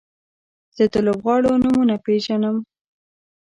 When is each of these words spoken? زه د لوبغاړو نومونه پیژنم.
زه 0.75 0.83
د 0.93 0.95
لوبغاړو 1.07 1.61
نومونه 1.63 1.95
پیژنم. 2.05 2.57